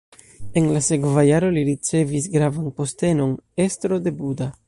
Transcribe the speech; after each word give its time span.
En 0.61 0.69
la 0.75 0.79
sekva 0.85 1.25
jaro 1.27 1.51
li 1.57 1.65
ricevis 1.67 2.27
gravan 2.37 2.73
postenon: 2.79 3.39
estro 3.67 4.01
de 4.09 4.17
Buda. 4.23 4.53